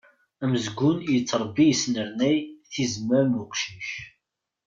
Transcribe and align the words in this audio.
Amezgun 0.43 0.97
yettrebbi 1.13 1.63
yesnernay 1.67 2.37
tizemmar 2.71 3.25
n 3.27 3.39
uqcic. 3.41 3.89